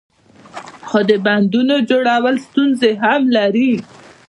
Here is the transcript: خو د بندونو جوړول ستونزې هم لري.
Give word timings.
خو 0.87 0.99
د 1.09 1.11
بندونو 1.25 1.75
جوړول 1.89 2.35
ستونزې 2.47 2.91
هم 3.03 3.21
لري. 3.37 3.71